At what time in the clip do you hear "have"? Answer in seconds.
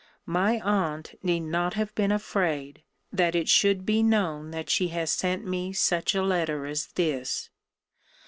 1.75-1.93